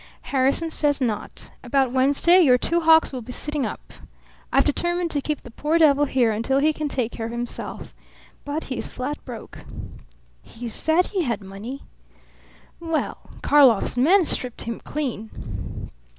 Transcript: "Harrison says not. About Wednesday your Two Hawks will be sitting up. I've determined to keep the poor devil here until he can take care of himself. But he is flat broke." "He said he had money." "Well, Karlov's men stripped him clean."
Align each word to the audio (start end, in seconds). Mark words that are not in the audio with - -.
"Harrison 0.33 0.71
says 0.71 0.99
not. 0.99 1.51
About 1.63 1.91
Wednesday 1.91 2.39
your 2.41 2.57
Two 2.57 2.79
Hawks 2.81 3.13
will 3.13 3.21
be 3.21 3.31
sitting 3.31 3.67
up. 3.67 3.93
I've 4.51 4.65
determined 4.65 5.11
to 5.11 5.21
keep 5.21 5.43
the 5.43 5.51
poor 5.51 5.77
devil 5.77 6.05
here 6.05 6.31
until 6.31 6.57
he 6.57 6.73
can 6.73 6.87
take 6.87 7.11
care 7.11 7.27
of 7.27 7.31
himself. 7.31 7.93
But 8.43 8.63
he 8.63 8.77
is 8.79 8.87
flat 8.87 9.23
broke." 9.25 9.59
"He 10.41 10.67
said 10.69 11.05
he 11.09 11.21
had 11.21 11.41
money." 11.43 11.83
"Well, 12.79 13.29
Karlov's 13.43 13.95
men 13.95 14.25
stripped 14.25 14.63
him 14.63 14.79
clean." 14.79 15.91